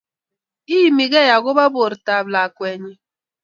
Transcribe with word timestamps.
Iiimi 0.75 1.05
key 1.13 1.29
akopo 1.35 1.65
portap 1.75 2.25
lakwennyi. 2.33 2.93